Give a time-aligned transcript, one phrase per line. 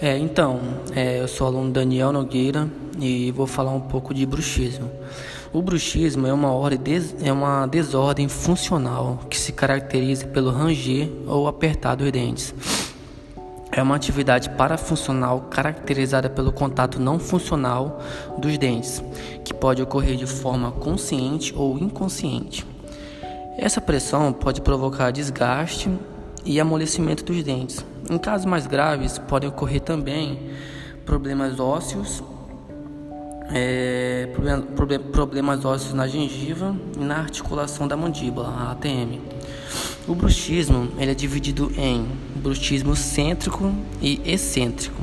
[0.00, 0.60] É, então,
[0.94, 2.68] é, eu sou aluno Daniel Nogueira
[2.98, 4.90] e vou falar um pouco de bruxismo.
[5.52, 11.10] O bruxismo é uma, ordem des, é uma desordem funcional que se caracteriza pelo ranger
[11.26, 12.54] ou apertar dos dentes.
[13.70, 18.00] É uma atividade parafuncional caracterizada pelo contato não funcional
[18.38, 19.02] dos dentes,
[19.44, 22.66] que pode ocorrer de forma consciente ou inconsciente.
[23.56, 25.90] Essa pressão pode provocar desgaste
[26.44, 27.84] e amolecimento dos dentes.
[28.10, 30.50] Em casos mais graves, podem ocorrer também
[31.04, 32.22] problemas ósseos,
[33.54, 34.28] é,
[35.12, 39.20] problemas ósseos na gengiva e na articulação da mandíbula, a ATM.
[40.06, 45.00] O bruxismo ele é dividido em bruxismo cêntrico e excêntrico.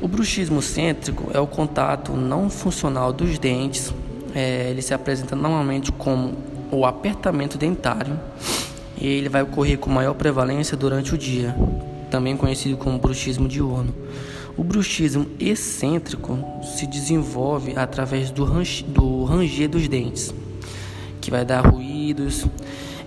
[0.00, 3.92] O bruxismo cêntrico é o contato não funcional dos dentes.
[4.34, 6.34] É, ele se apresenta normalmente como
[6.70, 8.18] o apertamento dentário
[8.98, 11.54] e ele vai ocorrer com maior prevalência durante o dia,
[12.10, 13.94] também conhecido como bruxismo diurno.
[14.56, 20.34] O bruxismo excêntrico se desenvolve através do, ranger, do ranger dos dentes,
[21.20, 22.46] que vai dar ruídos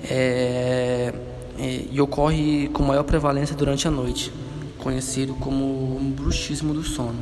[0.04, 1.12] é,
[1.58, 4.32] é, e ocorre com maior prevalência durante a noite,
[4.78, 7.20] conhecido como bruxismo do sono.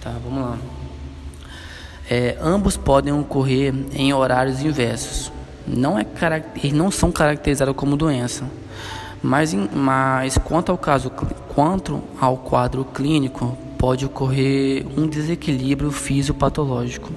[0.00, 0.58] Tá, vamos lá.
[2.08, 5.30] É, ambos podem ocorrer em horários inversos
[5.74, 6.04] não, é,
[6.56, 8.44] eles não são caracterizados como doença.
[9.22, 11.10] Mas, mas quanto ao caso,
[11.54, 17.10] quanto ao quadro clínico, pode ocorrer um desequilíbrio fisiopatológico.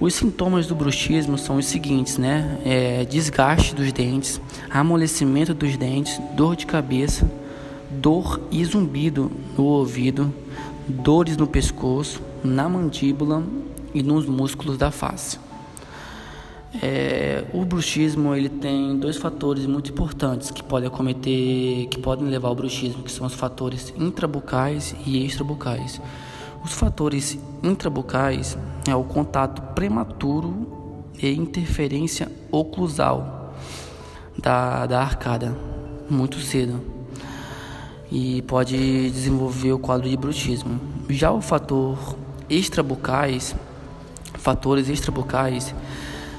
[0.00, 2.58] Os sintomas do bruxismo são os seguintes, né?
[2.64, 7.30] É, desgaste dos dentes, amolecimento dos dentes, dor de cabeça,
[7.90, 10.34] dor e zumbido no ouvido,
[10.88, 13.44] dores no pescoço, na mandíbula
[13.94, 15.38] e nos músculos da face.
[16.82, 22.48] É, o bruxismo ele tem dois fatores muito importantes que podem acometer, que podem levar
[22.48, 26.00] ao bruxismo, que são os fatores intrabucais e extrabucais.
[26.64, 33.54] Os fatores intrabucais é o contato prematuro e interferência oclusal
[34.36, 35.56] da, da arcada
[36.10, 36.80] muito cedo
[38.10, 40.80] e pode desenvolver o quadro de bruxismo.
[41.08, 42.16] Já o fator
[42.48, 43.54] extrabucais,
[44.34, 45.74] fatores extrabucais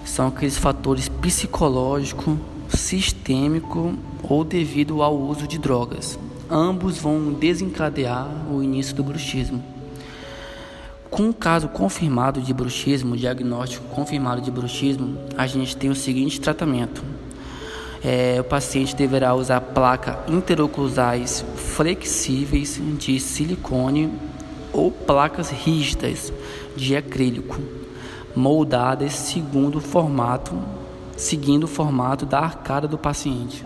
[0.06, 2.40] são aqueles fatores psicológico,
[2.70, 6.18] sistêmico ou devido ao uso de drogas.
[6.50, 9.64] Ambos vão desencadear o início do bruxismo.
[11.10, 16.40] Com um caso confirmado de bruxismo, diagnóstico confirmado de bruxismo, a gente tem o seguinte
[16.40, 17.04] tratamento.
[18.04, 24.14] É, o paciente deverá usar placa interoclusais flexíveis de silicone
[24.72, 26.32] ou placas rígidas
[26.76, 27.85] de acrílico
[28.36, 30.54] moldadas segundo o formato,
[31.16, 33.66] seguindo o formato da arcada do paciente.